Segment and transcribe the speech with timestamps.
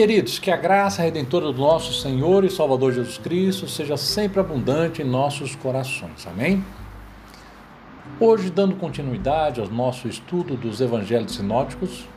[0.00, 5.02] Queridos, que a graça redentora do nosso Senhor e Salvador Jesus Cristo seja sempre abundante
[5.02, 6.26] em nossos corações.
[6.26, 6.64] Amém?
[8.18, 12.08] Hoje, dando continuidade ao nosso estudo dos Evangelhos Sinóticos,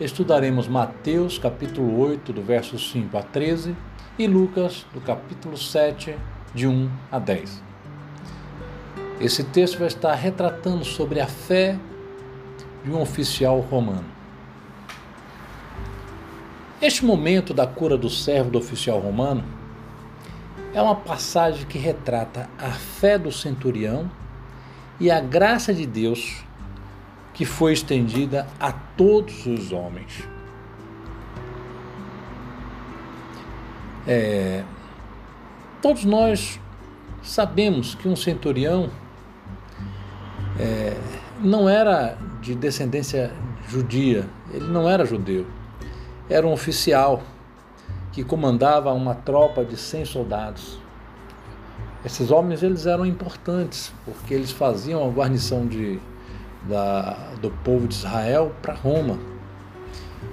[0.00, 3.76] estudaremos Mateus, capítulo 8, do verso 5 a 13,
[4.18, 6.16] e Lucas, do capítulo 7,
[6.52, 7.62] de 1 a 10.
[9.20, 11.78] Esse texto vai estar retratando sobre a fé
[12.82, 14.17] de um oficial romano.
[16.80, 19.42] Este momento da cura do servo do oficial romano
[20.72, 24.08] é uma passagem que retrata a fé do centurião
[25.00, 26.44] e a graça de Deus
[27.34, 30.22] que foi estendida a todos os homens.
[34.06, 34.62] É,
[35.82, 36.60] todos nós
[37.24, 38.88] sabemos que um centurião
[40.60, 40.96] é,
[41.40, 43.32] não era de descendência
[43.68, 45.44] judia, ele não era judeu
[46.30, 47.22] era um oficial
[48.12, 50.78] que comandava uma tropa de 100 soldados.
[52.04, 55.98] Esses homens eles eram importantes porque eles faziam a guarnição de,
[56.68, 59.18] da, do povo de Israel para Roma.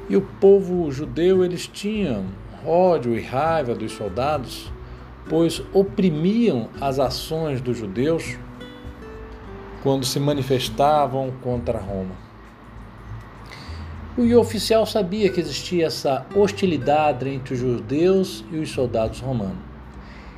[0.10, 2.26] E o povo judeu eles tinham
[2.66, 4.72] ódio e raiva dos soldados,
[5.30, 8.38] pois oprimiam as ações dos judeus
[9.82, 12.25] quando se manifestavam contra Roma.
[14.18, 19.58] O oficial sabia que existia essa hostilidade entre os judeus e os soldados romanos.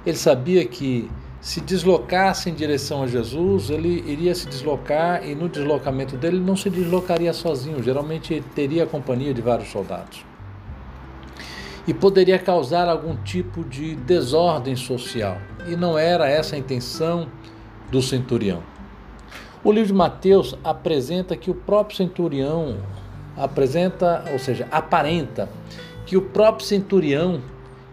[0.03, 1.08] Ele sabia que
[1.39, 6.55] se deslocasse em direção a Jesus, ele iria se deslocar e no deslocamento dele não
[6.58, 10.25] se deslocaria sozinho, geralmente teria a companhia de vários soldados.
[11.88, 15.38] E poderia causar algum tipo de desordem social.
[15.67, 17.28] E não era essa a intenção
[17.92, 18.64] do centurião.
[19.64, 22.78] O livro de Mateus apresenta que o próprio centurião
[23.38, 25.49] apresenta, ou seja, aparenta
[26.05, 27.42] que o próprio centurião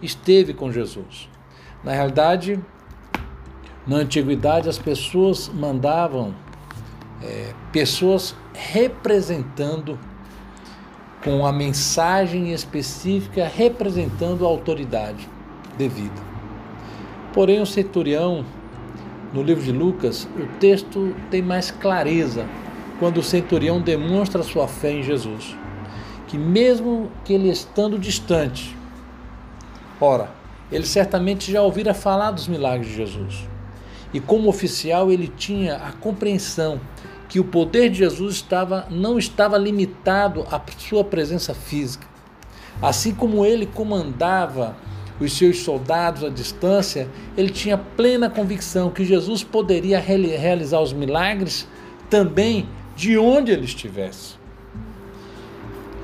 [0.01, 1.29] esteve com Jesus.
[1.83, 2.59] Na realidade,
[3.87, 6.35] na antiguidade, as pessoas mandavam
[7.23, 9.99] é, pessoas representando
[11.23, 15.29] com a mensagem específica, representando a autoridade
[15.77, 16.23] devida.
[17.33, 18.45] Porém, o centurião,
[19.33, 22.47] no livro de Lucas, o texto tem mais clareza
[22.99, 25.57] quando o centurião demonstra sua fé em Jesus,
[26.29, 28.77] que mesmo que ele estando distante,
[30.01, 30.31] ora,
[30.71, 33.49] ele certamente já ouvira falar dos milagres de Jesus.
[34.13, 36.81] E como oficial, ele tinha a compreensão
[37.29, 42.07] que o poder de Jesus estava, não estava limitado à sua presença física.
[42.81, 44.77] Assim como ele comandava
[45.21, 51.69] os seus soldados à distância, ele tinha plena convicção que Jesus poderia realizar os milagres
[52.11, 54.35] também de onde ele estivesse.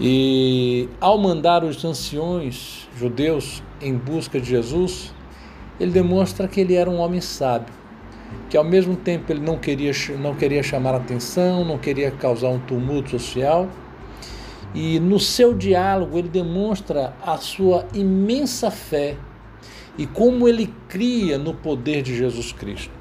[0.01, 5.15] E ao mandar os anciões judeus em busca de Jesus,
[5.79, 7.73] ele demonstra que ele era um homem sábio,
[8.49, 12.59] que ao mesmo tempo ele não queria, não queria chamar atenção, não queria causar um
[12.59, 13.69] tumulto social,
[14.75, 19.17] e no seu diálogo ele demonstra a sua imensa fé
[19.99, 23.00] e como ele cria no poder de Jesus Cristo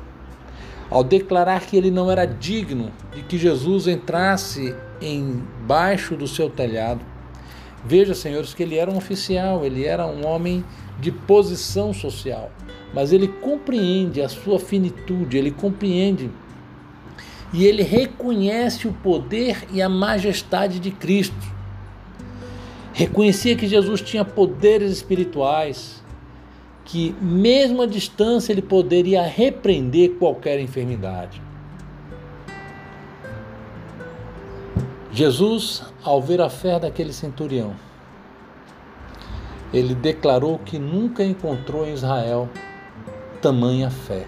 [0.90, 7.02] ao declarar que ele não era digno de que Jesus entrasse embaixo do seu telhado.
[7.86, 10.64] Veja, senhores, que ele era um oficial, ele era um homem
[11.00, 12.52] de posição social,
[12.94, 16.30] mas ele compreende a sua finitude, ele compreende
[17.54, 21.60] e ele reconhece o poder e a majestade de Cristo.
[22.94, 25.99] Reconhecia que Jesus tinha poderes espirituais,
[26.90, 31.40] que, mesmo à distância, ele poderia repreender qualquer enfermidade.
[35.12, 37.76] Jesus, ao ver a fé daquele centurião,
[39.72, 42.50] ele declarou que nunca encontrou em Israel
[43.40, 44.26] tamanha fé.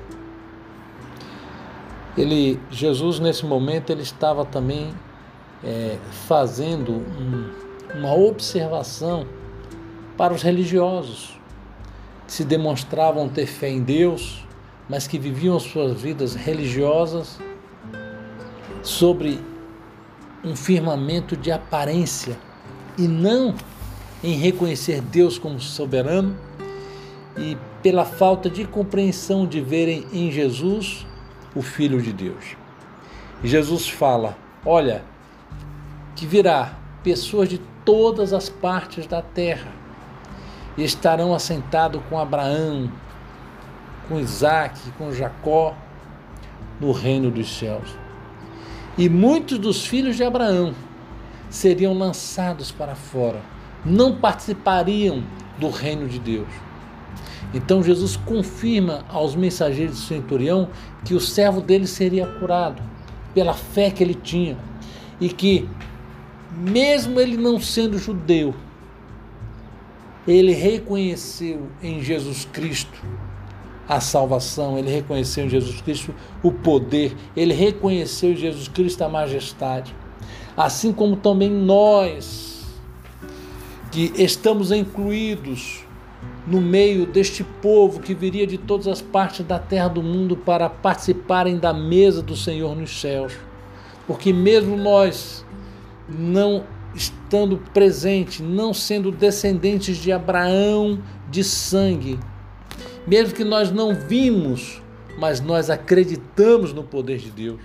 [2.16, 4.94] Ele, Jesus nesse momento ele estava também
[5.64, 5.98] é,
[6.28, 7.50] fazendo um,
[7.96, 9.26] uma observação
[10.16, 11.41] para os religiosos
[12.32, 14.48] se demonstravam ter fé em Deus,
[14.88, 17.38] mas que viviam suas vidas religiosas
[18.82, 19.38] sobre
[20.42, 22.40] um firmamento de aparência
[22.98, 23.54] e não
[24.24, 26.34] em reconhecer Deus como soberano
[27.38, 31.06] e pela falta de compreensão de verem em Jesus
[31.54, 32.56] o Filho de Deus.
[33.44, 35.04] Jesus fala: Olha,
[36.16, 39.81] que virá pessoas de todas as partes da terra
[40.78, 42.92] e estarão assentados com Abraão,
[44.08, 45.76] com Isaac, com Jacó,
[46.80, 47.96] no reino dos céus.
[48.98, 50.74] E muitos dos filhos de Abraão
[51.50, 53.42] seriam lançados para fora
[53.86, 55.24] não participariam
[55.58, 56.48] do reino de Deus.
[57.54, 60.70] Então Jesus confirma aos mensageiros do centurião
[61.04, 62.82] que o servo dele seria curado
[63.34, 64.58] pela fé que ele tinha
[65.20, 65.68] e que
[66.52, 68.54] mesmo ele não sendo judeu,
[70.28, 73.02] ele reconheceu em Jesus Cristo
[73.88, 79.10] a salvação, ele reconheceu em Jesus Cristo o poder, ele reconheceu em Jesus Cristo a
[79.10, 79.94] majestade.
[80.56, 82.66] Assim como também nós,
[83.92, 85.84] que estamos incluídos
[86.46, 90.70] no meio deste povo que viria de todas as partes da terra do mundo para
[90.70, 93.34] participarem da mesa do Senhor nos céus.
[94.08, 95.46] Porque mesmo nós
[96.10, 102.20] não estando presente, não sendo descendentes de Abraão de sangue,
[103.08, 104.82] mesmo que nós não vimos,
[105.18, 107.60] mas nós acreditamos no poder de Deus.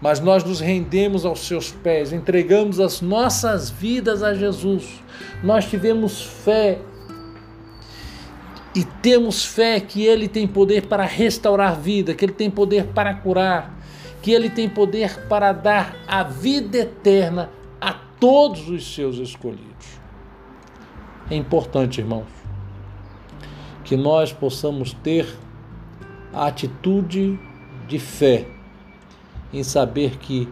[0.00, 5.00] Mas nós nos rendemos aos seus pés, entregamos as nossas vidas a Jesus.
[5.44, 6.80] Nós tivemos fé
[8.74, 13.14] e temos fé que Ele tem poder para restaurar vida, que Ele tem poder para
[13.14, 13.78] curar,
[14.20, 17.50] que Ele tem poder para dar a vida eterna
[18.22, 19.98] todos os seus escolhidos.
[21.28, 22.28] É importante, irmãos,
[23.82, 25.26] que nós possamos ter
[26.32, 27.36] a atitude
[27.88, 28.46] de fé
[29.52, 30.48] em saber que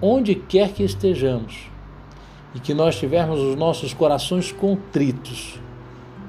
[0.00, 1.68] onde quer que estejamos
[2.54, 5.60] e que nós tivermos os nossos corações contritos,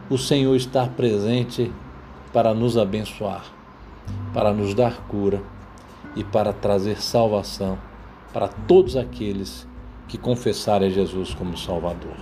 [0.09, 1.71] o Senhor está presente
[2.33, 3.45] para nos abençoar,
[4.33, 5.41] para nos dar cura
[6.13, 7.79] e para trazer salvação
[8.33, 9.65] para todos aqueles
[10.07, 12.15] que confessarem Jesus como Salvador.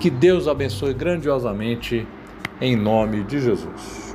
[0.00, 2.06] Que Deus abençoe grandiosamente
[2.60, 4.07] em nome de Jesus.